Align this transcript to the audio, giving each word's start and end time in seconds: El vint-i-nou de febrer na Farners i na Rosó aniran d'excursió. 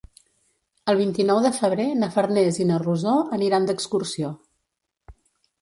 El 0.93 0.97
vint-i-nou 1.01 1.41
de 1.43 1.51
febrer 1.57 1.85
na 2.03 2.09
Farners 2.17 2.57
i 2.63 2.67
na 2.71 2.79
Rosó 2.87 3.13
aniran 3.39 3.69
d'excursió. 3.71 4.33